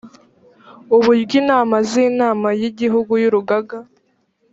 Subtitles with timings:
[0.95, 3.77] uburyo inama z inama y igihugu y urugaga